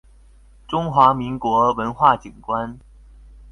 [0.67, 2.79] 中華民國文化景觀